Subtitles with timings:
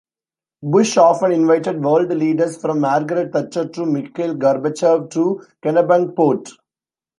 [0.63, 6.49] Bush often invited world leaders, from Margaret Thatcher to Mikhail Gorbachev, to Kennebunkport.